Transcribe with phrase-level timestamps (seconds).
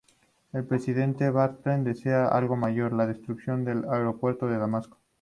[0.51, 4.97] El Presidente Bartlet desea algo mayor: la destrucción del Aeropuerto de Damasco.